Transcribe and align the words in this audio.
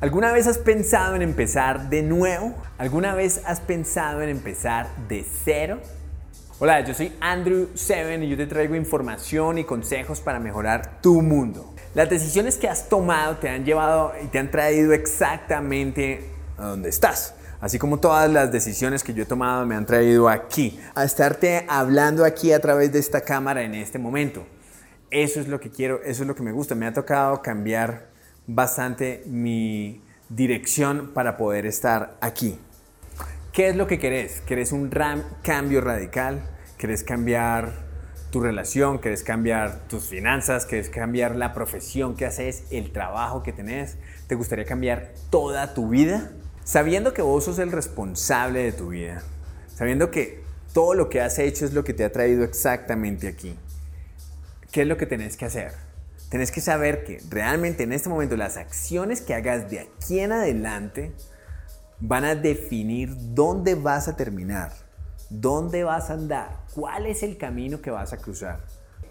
¿Alguna 0.00 0.30
vez 0.30 0.46
has 0.46 0.58
pensado 0.58 1.16
en 1.16 1.22
empezar 1.22 1.90
de 1.90 2.02
nuevo? 2.02 2.54
¿Alguna 2.78 3.16
vez 3.16 3.42
has 3.44 3.58
pensado 3.58 4.22
en 4.22 4.28
empezar 4.28 4.86
de 5.08 5.26
cero? 5.44 5.80
Hola, 6.60 6.82
yo 6.82 6.94
soy 6.94 7.12
Andrew 7.20 7.70
Seven 7.74 8.22
y 8.22 8.28
yo 8.28 8.36
te 8.36 8.46
traigo 8.46 8.76
información 8.76 9.58
y 9.58 9.64
consejos 9.64 10.20
para 10.20 10.38
mejorar 10.38 11.00
tu 11.00 11.20
mundo. 11.20 11.74
Las 11.96 12.08
decisiones 12.08 12.58
que 12.58 12.68
has 12.68 12.88
tomado 12.88 13.38
te 13.38 13.48
han 13.48 13.64
llevado 13.64 14.12
y 14.22 14.28
te 14.28 14.38
han 14.38 14.52
traído 14.52 14.92
exactamente 14.92 16.30
a 16.56 16.66
donde 16.66 16.90
estás. 16.90 17.34
Así 17.60 17.80
como 17.80 17.98
todas 17.98 18.30
las 18.30 18.52
decisiones 18.52 19.02
que 19.02 19.14
yo 19.14 19.24
he 19.24 19.26
tomado 19.26 19.66
me 19.66 19.74
han 19.74 19.84
traído 19.84 20.28
aquí, 20.28 20.78
a 20.94 21.02
estarte 21.02 21.66
hablando 21.68 22.24
aquí 22.24 22.52
a 22.52 22.60
través 22.60 22.92
de 22.92 23.00
esta 23.00 23.22
cámara 23.22 23.62
en 23.62 23.74
este 23.74 23.98
momento. 23.98 24.46
Eso 25.10 25.40
es 25.40 25.48
lo 25.48 25.58
que 25.58 25.70
quiero, 25.70 26.00
eso 26.04 26.22
es 26.22 26.28
lo 26.28 26.36
que 26.36 26.44
me 26.44 26.52
gusta. 26.52 26.76
Me 26.76 26.86
ha 26.86 26.92
tocado 26.92 27.42
cambiar 27.42 28.16
bastante 28.48 29.22
mi 29.26 30.02
dirección 30.28 31.12
para 31.14 31.36
poder 31.36 31.66
estar 31.66 32.16
aquí. 32.20 32.58
¿Qué 33.52 33.68
es 33.68 33.76
lo 33.76 33.86
que 33.86 33.98
querés? 33.98 34.40
¿Querés 34.40 34.72
un 34.72 34.90
cambio 35.42 35.80
radical? 35.80 36.42
¿Querés 36.78 37.04
cambiar 37.04 37.86
tu 38.30 38.40
relación? 38.40 39.00
¿Querés 39.00 39.22
cambiar 39.22 39.86
tus 39.88 40.06
finanzas? 40.08 40.64
¿Querés 40.64 40.88
cambiar 40.88 41.36
la 41.36 41.52
profesión 41.52 42.16
que 42.16 42.24
haces? 42.24 42.64
¿El 42.70 42.90
trabajo 42.90 43.42
que 43.42 43.52
tenés? 43.52 43.96
¿Te 44.26 44.34
gustaría 44.34 44.64
cambiar 44.64 45.12
toda 45.30 45.74
tu 45.74 45.90
vida? 45.90 46.30
Sabiendo 46.64 47.12
que 47.14 47.22
vos 47.22 47.44
sos 47.44 47.58
el 47.58 47.72
responsable 47.72 48.62
de 48.62 48.72
tu 48.72 48.88
vida, 48.88 49.22
sabiendo 49.74 50.10
que 50.10 50.42
todo 50.72 50.94
lo 50.94 51.08
que 51.08 51.20
has 51.20 51.38
hecho 51.38 51.64
es 51.64 51.72
lo 51.72 51.84
que 51.84 51.94
te 51.94 52.04
ha 52.04 52.12
traído 52.12 52.44
exactamente 52.44 53.26
aquí, 53.26 53.56
¿qué 54.70 54.82
es 54.82 54.86
lo 54.86 54.96
que 54.96 55.06
tenés 55.06 55.36
que 55.36 55.46
hacer? 55.46 55.87
Tenés 56.28 56.50
que 56.50 56.60
saber 56.60 57.04
que 57.04 57.20
realmente 57.30 57.84
en 57.84 57.92
este 57.92 58.08
momento 58.08 58.36
las 58.36 58.56
acciones 58.58 59.22
que 59.22 59.34
hagas 59.34 59.70
de 59.70 59.80
aquí 59.80 60.20
en 60.20 60.32
adelante 60.32 61.12
van 62.00 62.24
a 62.24 62.34
definir 62.34 63.14
dónde 63.34 63.74
vas 63.74 64.08
a 64.08 64.16
terminar, 64.16 64.72
dónde 65.30 65.84
vas 65.84 66.10
a 66.10 66.14
andar, 66.14 66.64
cuál 66.74 67.06
es 67.06 67.22
el 67.22 67.38
camino 67.38 67.80
que 67.80 67.90
vas 67.90 68.12
a 68.12 68.18
cruzar. 68.18 68.60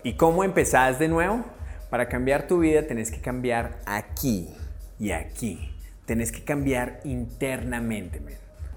¿Y 0.04 0.14
cómo 0.14 0.44
empezás 0.44 1.00
de 1.00 1.08
nuevo? 1.08 1.44
Para 1.90 2.08
cambiar 2.08 2.48
tu 2.48 2.59
vida 2.59 2.86
tenés 2.86 3.09
que 3.09 3.20
cambiar 3.20 3.80
aquí 3.86 4.54
y 5.00 5.12
aquí. 5.12 5.74
Tenés 6.06 6.31
que 6.31 6.44
cambiar 6.44 7.02
internamente. 7.04 8.22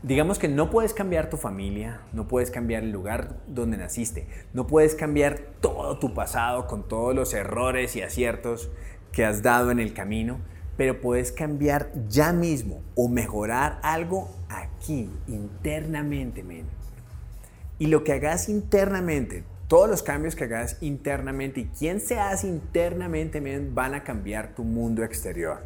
Digamos 0.03 0.39
que 0.39 0.49
no 0.49 0.71
puedes 0.71 0.95
cambiar 0.95 1.29
tu 1.29 1.37
familia, 1.37 2.01
no 2.15 2.27
puedes 2.27 2.51
cambiar 2.51 2.85
el 2.85 2.91
lugar 2.91 3.37
donde 3.47 3.77
naciste, 3.77 4.27
no 4.55 4.67
puedes 4.67 4.95
cambiar 4.95 5.39
todo 5.61 5.99
tu 5.99 6.15
pasado 6.15 6.67
con 6.67 6.89
todos 6.89 7.15
los 7.15 7.35
errores 7.35 7.95
y 7.97 8.01
aciertos 8.01 8.71
que 9.13 9.27
has 9.27 9.43
dado 9.43 9.71
en 9.71 9.79
el 9.79 9.93
camino, 9.93 10.39
pero 10.79 11.03
puedes 11.03 11.33
cambiar 11.33 11.93
ya 12.09 12.33
mismo 12.33 12.81
o 12.95 13.11
mejorar 13.11 13.79
algo 13.83 14.31
aquí, 14.49 15.11
internamente, 15.29 16.43
men. 16.43 16.65
Y 17.79 17.89
lo 17.89 18.03
que 18.03 18.15
hagas 18.15 18.49
internamente, 18.49 19.45
todos 19.69 19.91
los 19.91 20.03
cambios 20.03 20.35
que 20.35 20.45
hagas 20.45 20.79
internamente 20.81 21.61
y 21.61 21.67
quien 21.67 22.01
seas 22.01 22.45
internamente, 22.45 23.43
men, 23.43 23.75
van 23.75 23.93
a 23.93 24.03
cambiar 24.03 24.55
tu 24.55 24.65
mundo 24.65 25.05
exterior. 25.05 25.59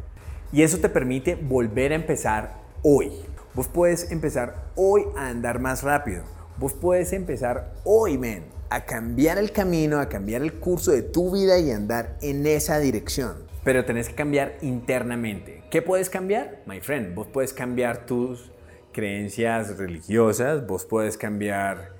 Y 0.51 0.63
eso 0.63 0.79
te 0.79 0.89
permite 0.89 1.35
volver 1.35 1.93
a 1.93 1.95
empezar 1.95 2.55
hoy. 2.83 3.13
Vos 3.55 3.69
puedes 3.69 4.11
empezar 4.11 4.65
hoy 4.75 5.03
a 5.15 5.29
andar 5.29 5.59
más 5.59 5.81
rápido. 5.81 6.23
Vos 6.57 6.73
puedes 6.73 7.13
empezar 7.13 7.73
hoy, 7.85 8.17
men, 8.17 8.43
a 8.69 8.83
cambiar 8.83 9.37
el 9.37 9.53
camino, 9.53 10.01
a 10.01 10.09
cambiar 10.09 10.41
el 10.41 10.59
curso 10.59 10.91
de 10.91 11.03
tu 11.03 11.31
vida 11.31 11.57
y 11.57 11.71
andar 11.71 12.17
en 12.21 12.45
esa 12.45 12.79
dirección. 12.79 13.37
Pero 13.63 13.85
tenés 13.85 14.09
que 14.09 14.15
cambiar 14.15 14.57
internamente. 14.61 15.63
¿Qué 15.71 15.81
puedes 15.81 16.09
cambiar? 16.09 16.63
My 16.65 16.81
friend, 16.81 17.15
vos 17.15 17.27
puedes 17.31 17.53
cambiar 17.53 18.05
tus 18.05 18.51
creencias 18.91 19.77
religiosas, 19.77 20.67
vos 20.67 20.83
puedes 20.83 21.17
cambiar 21.17 21.93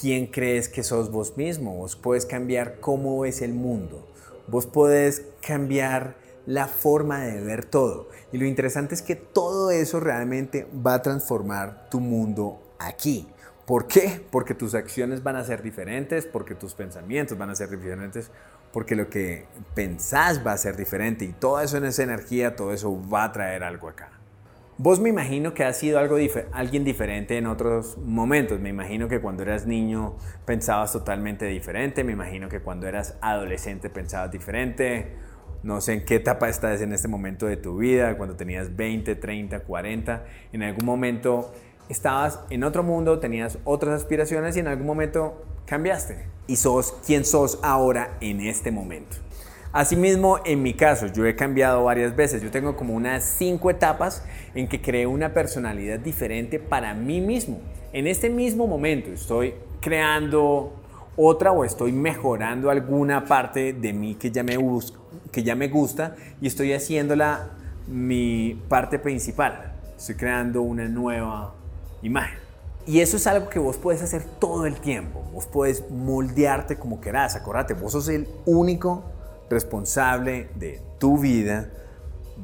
quién 0.00 0.26
crees 0.26 0.70
que 0.70 0.82
sos 0.82 1.10
vos 1.10 1.36
mismo, 1.36 1.76
vos 1.76 1.96
puedes 1.96 2.24
cambiar 2.24 2.80
cómo 2.80 3.20
ves 3.20 3.42
el 3.42 3.52
mundo, 3.52 4.08
vos 4.48 4.64
puedes 4.64 5.26
cambiar 5.46 6.21
la 6.46 6.66
forma 6.66 7.20
de 7.20 7.42
ver 7.42 7.64
todo. 7.64 8.08
Y 8.32 8.38
lo 8.38 8.46
interesante 8.46 8.94
es 8.94 9.02
que 9.02 9.16
todo 9.16 9.70
eso 9.70 10.00
realmente 10.00 10.66
va 10.74 10.94
a 10.94 11.02
transformar 11.02 11.88
tu 11.90 12.00
mundo 12.00 12.60
aquí. 12.78 13.28
¿Por 13.66 13.86
qué? 13.86 14.20
Porque 14.30 14.54
tus 14.54 14.74
acciones 14.74 15.22
van 15.22 15.36
a 15.36 15.44
ser 15.44 15.62
diferentes, 15.62 16.26
porque 16.26 16.54
tus 16.54 16.74
pensamientos 16.74 17.38
van 17.38 17.50
a 17.50 17.54
ser 17.54 17.70
diferentes, 17.70 18.30
porque 18.72 18.96
lo 18.96 19.08
que 19.08 19.46
pensás 19.74 20.44
va 20.44 20.52
a 20.52 20.58
ser 20.58 20.76
diferente 20.76 21.24
y 21.24 21.32
todo 21.32 21.60
eso 21.60 21.76
en 21.76 21.84
esa 21.84 22.02
energía, 22.02 22.56
todo 22.56 22.72
eso 22.72 23.00
va 23.08 23.24
a 23.24 23.32
traer 23.32 23.62
algo 23.62 23.88
acá. 23.88 24.10
Vos 24.78 24.98
me 24.98 25.10
imagino 25.10 25.54
que 25.54 25.64
has 25.64 25.76
sido 25.76 25.98
algo 25.98 26.16
alguien 26.52 26.82
diferente 26.82 27.36
en 27.36 27.46
otros 27.46 27.98
momentos. 27.98 28.58
Me 28.58 28.70
imagino 28.70 29.06
que 29.06 29.20
cuando 29.20 29.42
eras 29.44 29.66
niño 29.66 30.16
pensabas 30.44 30.92
totalmente 30.92 31.44
diferente. 31.44 32.02
Me 32.02 32.12
imagino 32.12 32.48
que 32.48 32.60
cuando 32.60 32.88
eras 32.88 33.16
adolescente 33.20 33.90
pensabas 33.90 34.32
diferente 34.32 35.14
no 35.62 35.80
sé 35.80 35.94
en 35.94 36.04
qué 36.04 36.16
etapa 36.16 36.48
estás 36.48 36.80
en 36.80 36.92
este 36.92 37.08
momento 37.08 37.46
de 37.46 37.56
tu 37.56 37.76
vida, 37.76 38.16
cuando 38.16 38.36
tenías 38.36 38.74
20, 38.76 39.14
30, 39.14 39.60
40, 39.60 40.24
en 40.52 40.62
algún 40.62 40.84
momento 40.84 41.52
estabas 41.88 42.40
en 42.50 42.64
otro 42.64 42.82
mundo, 42.82 43.18
tenías 43.18 43.58
otras 43.64 44.00
aspiraciones 44.00 44.56
y 44.56 44.60
en 44.60 44.68
algún 44.68 44.86
momento 44.86 45.44
cambiaste 45.66 46.26
y 46.46 46.56
sos 46.56 46.94
quien 47.06 47.24
sos 47.24 47.58
ahora 47.62 48.16
en 48.20 48.40
este 48.40 48.70
momento. 48.70 49.16
Asimismo, 49.72 50.38
en 50.44 50.62
mi 50.62 50.74
caso, 50.74 51.06
yo 51.06 51.24
he 51.24 51.34
cambiado 51.34 51.84
varias 51.84 52.14
veces. 52.14 52.42
Yo 52.42 52.50
tengo 52.50 52.76
como 52.76 52.92
unas 52.94 53.24
cinco 53.24 53.70
etapas 53.70 54.22
en 54.54 54.68
que 54.68 54.82
creé 54.82 55.06
una 55.06 55.32
personalidad 55.32 55.98
diferente 55.98 56.58
para 56.58 56.92
mí 56.92 57.22
mismo. 57.22 57.58
En 57.94 58.06
este 58.06 58.28
mismo 58.28 58.66
momento 58.66 59.10
estoy 59.10 59.54
creando 59.80 60.74
otra 61.16 61.52
o 61.52 61.64
estoy 61.64 61.92
mejorando 61.92 62.68
alguna 62.68 63.24
parte 63.24 63.72
de 63.72 63.92
mí 63.94 64.14
que 64.14 64.30
ya 64.30 64.42
me, 64.42 64.58
que 65.30 65.42
ya 65.42 65.54
me 65.54 65.68
gusta 65.68 66.16
y 66.40 66.46
estoy 66.46 66.72
haciéndola 66.72 67.50
mi 67.88 68.60
parte 68.68 68.98
principal. 68.98 69.72
Estoy 69.96 70.16
creando 70.16 70.62
una 70.62 70.88
nueva 70.88 71.54
imagen. 72.02 72.38
Y 72.86 73.00
eso 73.00 73.16
es 73.16 73.26
algo 73.26 73.48
que 73.48 73.60
vos 73.60 73.76
puedes 73.76 74.02
hacer 74.02 74.24
todo 74.24 74.66
el 74.66 74.80
tiempo. 74.80 75.22
Vos 75.32 75.46
puedes 75.46 75.88
moldearte 75.90 76.76
como 76.76 77.00
querás. 77.00 77.36
Acordate, 77.36 77.74
vos 77.74 77.92
sos 77.92 78.08
el 78.08 78.26
único 78.44 79.04
responsable 79.48 80.48
de 80.56 80.80
tu 80.98 81.18
vida. 81.18 81.70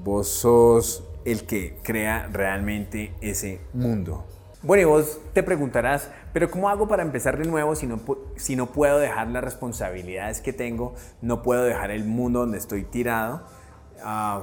Vos 0.05 0.29
sos 0.29 1.03
el 1.25 1.45
que 1.45 1.77
crea 1.83 2.29
realmente 2.33 3.13
ese 3.21 3.61
mundo. 3.75 4.25
Bueno, 4.61 4.83
y 4.83 4.85
vos 4.87 5.21
te 5.35 5.45
preguntarás, 5.45 6.11
pero 6.33 6.51
¿cómo 6.51 6.69
hago 6.69 6.89
para 6.89 7.05
empezar 7.05 7.39
de 7.39 7.45
nuevo 7.45 7.77
si 7.77 7.87
no, 8.57 8.67
puedo 8.67 8.99
dejar 8.99 9.29
las 9.29 9.45
responsabilidades 9.45 10.41
que 10.41 10.53
tengo? 10.53 10.97
No 11.23 11.45
puedo 11.45 11.63
dejar 11.63 11.93
el 11.93 12.05
mundo 12.05 12.41
donde 12.41 12.59
estoy 12.59 12.83
tirado. 12.83 13.45
Ah, 14.03 14.43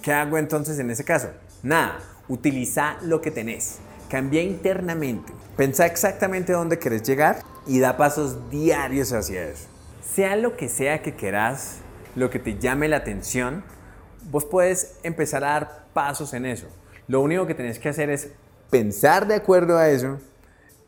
¿Qué 0.00 0.12
hago 0.12 0.38
entonces 0.38 0.78
en 0.78 0.92
ese 0.92 1.04
caso? 1.04 1.30
Nada, 1.64 1.98
utiliza 2.28 2.98
lo 3.02 3.20
que 3.20 3.32
tenés. 3.32 3.80
Cambia 4.08 4.42
internamente. 4.42 5.32
Pensa 5.56 5.86
exactamente 5.86 6.52
dónde 6.52 6.78
querés 6.78 7.02
llegar 7.02 7.40
y 7.66 7.80
da 7.80 7.96
pasos 7.96 8.48
diarios 8.48 9.12
hacia 9.12 9.42
eso. 9.42 9.66
Sea 10.02 10.36
lo 10.36 10.56
que 10.56 10.68
sea 10.68 11.02
que 11.02 11.16
querás, 11.16 11.78
lo 12.14 12.30
que 12.30 12.38
te 12.38 12.58
llame 12.58 12.86
la 12.86 12.98
atención, 12.98 13.64
vos 14.30 14.44
puedes 14.44 14.98
empezar 15.02 15.42
a 15.42 15.48
dar 15.48 15.86
pasos 15.92 16.32
en 16.32 16.46
eso. 16.46 16.68
Lo 17.08 17.20
único 17.20 17.48
que 17.48 17.54
tenés 17.56 17.80
que 17.80 17.88
hacer 17.88 18.08
es 18.08 18.30
pensar 18.70 19.26
de 19.26 19.34
acuerdo 19.34 19.76
a 19.76 19.90
eso, 19.90 20.18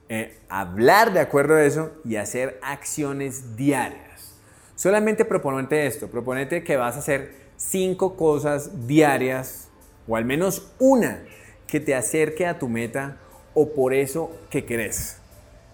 eh, 0.09 0.39
hablar 0.49 1.13
de 1.13 1.21
acuerdo 1.21 1.57
a 1.57 1.65
eso 1.65 1.93
y 2.05 2.17
hacer 2.17 2.59
acciones 2.63 3.57
diarias. 3.57 4.35
Solamente 4.75 5.25
proponete 5.25 5.87
esto, 5.87 6.09
proponete 6.09 6.65
que 6.65 6.77
vas 6.77 6.97
a 6.97 7.01
hacer 7.01 7.35
cinco 7.57 8.17
cosas 8.17 8.87
diarias 8.87 9.69
o 10.09 10.17
al 10.17 10.25
menos 10.25 10.73
una 10.79 11.25
que 11.67 11.81
te 11.81 11.95
acerque 11.95 12.47
a 12.47 12.59
tu 12.59 12.69
meta 12.69 13.17
o 13.55 13.73
por 13.73 13.95
eso 13.95 14.31
que 14.51 14.65
querés. 14.65 15.19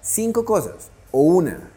Cinco 0.00 0.44
cosas 0.44 0.90
o 1.10 1.20
una 1.20 1.70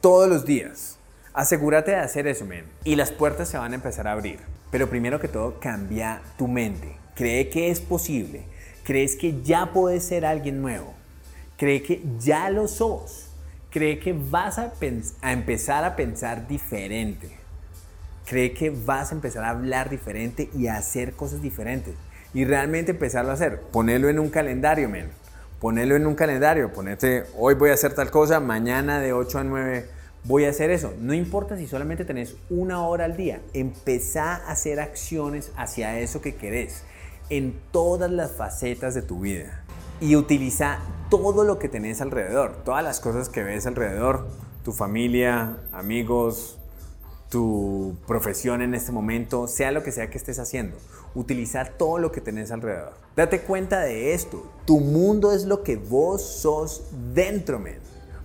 todos 0.00 0.28
los 0.28 0.44
días. 0.44 0.98
Asegúrate 1.32 1.92
de 1.92 1.96
hacer 1.96 2.26
eso, 2.26 2.44
men. 2.44 2.64
Y 2.84 2.96
las 2.96 3.10
puertas 3.10 3.48
se 3.48 3.58
van 3.58 3.72
a 3.72 3.74
empezar 3.74 4.06
a 4.06 4.12
abrir. 4.12 4.38
Pero 4.70 4.88
primero 4.88 5.18
que 5.18 5.28
todo, 5.28 5.58
cambia 5.60 6.20
tu 6.36 6.46
mente. 6.46 6.96
Cree 7.14 7.48
que 7.48 7.70
es 7.70 7.80
posible 7.80 8.44
¿Crees 8.84 9.16
que 9.16 9.40
ya 9.42 9.72
puedes 9.72 10.04
ser 10.04 10.26
alguien 10.26 10.60
nuevo? 10.60 10.92
¿Cree 11.56 11.82
que 11.82 12.02
ya 12.18 12.50
lo 12.50 12.68
sos? 12.68 13.30
¿Cree 13.70 13.98
que 13.98 14.12
vas 14.12 14.58
a, 14.58 14.74
empezar 15.22 15.84
a 15.84 15.96
pensar 15.96 16.46
diferente? 16.46 17.30
¿Cree 18.26 18.52
que 18.52 18.68
vas 18.68 19.10
a 19.10 19.14
empezar 19.14 19.42
a 19.42 19.50
hablar 19.50 19.88
diferente 19.88 20.50
y 20.54 20.66
a 20.66 20.76
hacer 20.76 21.14
cosas 21.14 21.40
diferentes? 21.40 21.94
Y 22.34 22.44
realmente 22.44 22.90
empezarlo 22.90 23.30
a 23.30 23.34
hacer. 23.34 23.62
Ponelo 23.72 24.10
en 24.10 24.18
un 24.18 24.28
calendario, 24.28 24.90
men. 24.90 25.08
Ponelo 25.60 25.96
en 25.96 26.06
un 26.06 26.14
calendario. 26.14 26.70
Ponete, 26.70 27.24
hoy 27.38 27.54
voy 27.54 27.70
a 27.70 27.74
hacer 27.74 27.94
tal 27.94 28.10
cosa, 28.10 28.38
mañana 28.38 29.00
de 29.00 29.14
8 29.14 29.38
a 29.38 29.44
9 29.44 29.86
voy 30.24 30.44
a 30.44 30.50
hacer 30.50 30.70
eso. 30.70 30.92
No 31.00 31.14
importa 31.14 31.56
si 31.56 31.66
solamente 31.66 32.04
tenés 32.04 32.36
una 32.50 32.82
hora 32.82 33.06
al 33.06 33.16
día, 33.16 33.40
empezá 33.54 34.36
a 34.36 34.50
hacer 34.50 34.80
acciones 34.80 35.52
hacia 35.56 35.98
eso 36.00 36.20
que 36.20 36.34
querés 36.34 36.84
en 37.30 37.60
todas 37.70 38.10
las 38.10 38.32
facetas 38.32 38.94
de 38.94 39.02
tu 39.02 39.20
vida. 39.20 39.64
Y 40.00 40.16
utiliza 40.16 40.78
todo 41.10 41.44
lo 41.44 41.58
que 41.58 41.68
tenés 41.68 42.00
alrededor, 42.00 42.56
todas 42.64 42.82
las 42.82 43.00
cosas 43.00 43.28
que 43.28 43.42
ves 43.42 43.66
alrededor, 43.66 44.26
tu 44.64 44.72
familia, 44.72 45.58
amigos, 45.72 46.58
tu 47.30 47.96
profesión 48.06 48.62
en 48.62 48.74
este 48.74 48.92
momento, 48.92 49.48
sea 49.48 49.72
lo 49.72 49.82
que 49.82 49.92
sea 49.92 50.10
que 50.10 50.18
estés 50.18 50.38
haciendo. 50.38 50.76
Utiliza 51.14 51.64
todo 51.64 51.98
lo 51.98 52.12
que 52.12 52.20
tenés 52.20 52.50
alrededor. 52.50 52.92
Date 53.16 53.40
cuenta 53.40 53.80
de 53.80 54.14
esto. 54.14 54.44
Tu 54.64 54.80
mundo 54.80 55.32
es 55.32 55.44
lo 55.44 55.62
que 55.62 55.76
vos 55.76 56.22
sos 56.22 56.84
dentro, 57.14 57.58
men. 57.58 57.78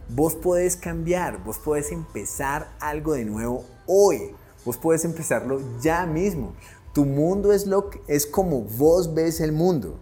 Vos 0.10 0.34
podés 0.36 0.76
cambiar, 0.76 1.44
vos 1.44 1.60
podés 1.60 1.92
empezar 1.92 2.70
algo 2.80 3.14
de 3.14 3.26
nuevo 3.26 3.64
hoy. 3.86 4.36
Vos 4.66 4.78
podés 4.78 5.06
empezarlo 5.06 5.62
ya 5.82 6.06
mismo. 6.06 6.54
Tu 6.94 7.06
mundo 7.06 7.54
es, 7.54 7.68
lo 7.68 7.90
que, 7.90 8.02
es 8.08 8.26
como 8.26 8.62
vos 8.62 9.14
ves 9.14 9.40
el 9.42 9.52
mundo. 9.52 10.00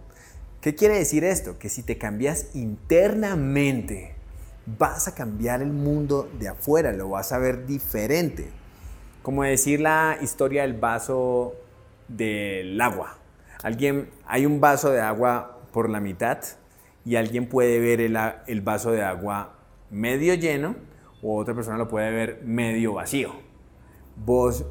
¿Qué 0.60 0.74
quiere 0.74 0.98
decir 0.98 1.24
esto? 1.24 1.58
Que 1.58 1.68
si 1.68 1.82
te 1.82 1.98
cambias 1.98 2.54
internamente, 2.54 4.14
vas 4.78 5.08
a 5.08 5.14
cambiar 5.14 5.62
el 5.62 5.72
mundo 5.72 6.28
de 6.38 6.48
afuera, 6.48 6.92
lo 6.92 7.10
vas 7.10 7.32
a 7.32 7.38
ver 7.38 7.66
diferente. 7.66 8.50
Como 9.22 9.42
decir 9.44 9.80
la 9.80 10.18
historia 10.20 10.62
del 10.62 10.74
vaso 10.74 11.54
del 12.08 12.80
agua. 12.80 13.18
Alguien, 13.62 14.10
hay 14.26 14.46
un 14.46 14.60
vaso 14.60 14.90
de 14.90 15.00
agua 15.00 15.60
por 15.72 15.90
la 15.90 16.00
mitad 16.00 16.38
y 17.04 17.16
alguien 17.16 17.48
puede 17.48 17.78
ver 17.78 18.00
el, 18.00 18.18
el 18.46 18.60
vaso 18.60 18.90
de 18.92 19.02
agua 19.02 19.54
medio 19.90 20.34
lleno 20.34 20.76
o 21.22 21.36
otra 21.36 21.54
persona 21.54 21.78
lo 21.78 21.88
puede 21.88 22.10
ver 22.10 22.42
medio 22.44 22.94
vacío. 22.94 23.32
Vos 24.16 24.64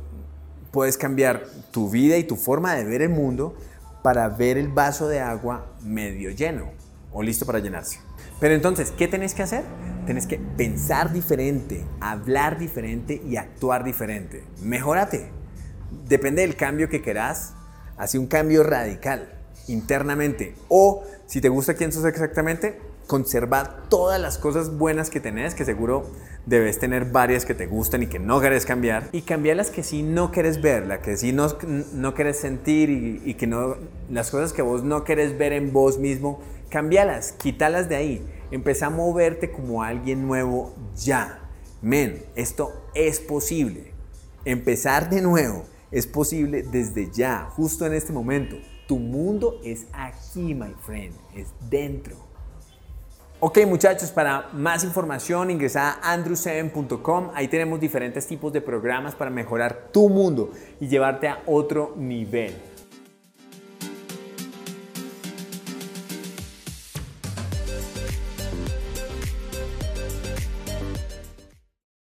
puedes 0.72 0.98
cambiar 0.98 1.46
tu 1.72 1.90
vida 1.90 2.18
y 2.18 2.24
tu 2.24 2.36
forma 2.36 2.76
de 2.76 2.84
ver 2.84 3.02
el 3.02 3.10
mundo 3.10 3.56
para 4.04 4.30
ver 4.30 4.58
el 4.58 4.70
vaso 4.70 5.08
de 5.08 5.20
agua 5.20 5.74
medio 5.82 6.32
lleno 6.32 6.72
o 7.12 7.24
listo 7.24 7.46
para 7.46 7.60
llenarse. 7.60 8.00
Pero 8.40 8.54
entonces, 8.54 8.92
¿qué 8.92 9.08
tenés 9.08 9.34
que 9.34 9.44
hacer? 9.44 9.64
Tenés 10.06 10.28
que 10.28 10.38
pensar 10.38 11.12
diferente, 11.12 11.84
hablar 12.00 12.60
diferente 12.60 13.22
y 13.28 13.38
actuar 13.38 13.84
diferente. 13.84 14.44
Mejórate. 14.62 15.32
Depende 16.08 16.42
del 16.42 16.56
cambio 16.56 16.90
que 16.90 17.02
querás, 17.02 17.54
hace 17.98 18.20
un 18.20 18.28
cambio 18.28 18.64
radical 18.64 19.34
internamente. 19.68 20.56
O 20.70 21.04
si 21.26 21.42
te 21.42 21.50
gusta 21.50 21.74
quién 21.74 21.92
sos 21.92 22.06
exactamente, 22.06 22.80
conservar 23.08 23.88
todas 23.90 24.20
las 24.20 24.38
cosas 24.38 24.78
buenas 24.78 25.10
que 25.10 25.20
tenés, 25.20 25.56
que 25.56 25.66
seguro 25.66 26.06
debes 26.46 26.78
tener 26.78 27.06
varias 27.06 27.46
que 27.46 27.54
te 27.54 27.66
gustan 27.66 28.04
y 28.04 28.08
que 28.08 28.20
no 28.20 28.40
querés 28.40 28.66
cambiar, 28.66 29.10
y 29.12 29.22
cambiar 29.22 29.58
las 29.58 29.72
que 29.72 29.84
sí 29.84 30.04
no 30.04 30.32
quieres 30.32 30.62
ver, 30.62 30.86
las 30.86 31.00
que 31.00 31.18
sí 31.18 31.32
no, 31.32 31.48
no 31.94 32.14
querés 32.14 32.38
sentir 32.38 32.90
y, 32.90 33.22
y, 33.26 33.34
que 33.36 33.48
no, 33.48 33.76
las 34.10 34.30
cosas 34.30 34.54
que 34.54 34.62
vos 34.62 34.84
no 34.84 35.04
querés 35.04 35.38
ver 35.38 35.54
en 35.54 35.74
vos 35.74 35.98
mismo, 35.98 36.42
cambialas, 36.70 37.32
quítalas 37.32 37.90
de 37.90 37.96
ahí, 37.96 38.28
empezá 38.52 38.88
a 38.88 38.90
moverte 38.90 39.52
como 39.52 39.84
alguien 39.84 40.28
nuevo 40.28 40.74
ya. 40.96 41.40
Men, 41.82 42.26
esto 42.36 42.74
es 42.94 43.20
posible. 43.20 43.94
Empezar 44.46 45.10
de 45.10 45.22
nuevo 45.22 45.66
es 45.92 46.08
posible 46.08 46.64
desde 46.64 47.12
ya, 47.12 47.50
justo 47.52 47.86
en 47.86 47.94
este 47.94 48.14
momento. 48.14 48.58
Tu 48.88 48.98
mundo 48.98 49.60
es 49.64 49.86
aquí, 49.94 50.54
my 50.56 50.74
friend, 50.86 51.14
es 51.36 51.48
dentro. 51.70 52.27
Ok 53.40 53.60
muchachos, 53.68 54.10
para 54.10 54.50
más 54.54 54.84
información 54.84 55.52
ingresa 55.52 56.00
a 56.02 56.18
andrew7.com. 56.18 57.30
Ahí 57.36 57.48
tenemos 57.48 57.80
diferentes 57.80 58.26
tipos 58.26 58.52
de 58.52 58.62
programas 58.62 59.14
para 59.14 59.30
mejorar 59.30 59.90
tu 59.92 60.10
mundo 60.10 60.52
y 60.80 60.88
llevarte 60.88 61.28
a 61.28 61.44
otro 61.46 61.94
nivel. 61.98 62.56